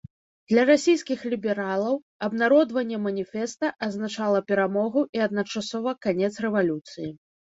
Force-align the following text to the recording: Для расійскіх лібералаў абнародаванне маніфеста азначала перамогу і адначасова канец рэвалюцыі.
Для 0.51 0.61
расійскіх 0.69 1.19
лібералаў 1.33 1.99
абнародаванне 2.27 2.97
маніфеста 3.05 3.71
азначала 3.89 4.39
перамогу 4.53 5.05
і 5.19 5.23
адначасова 5.27 5.95
канец 6.07 6.33
рэвалюцыі. 6.49 7.09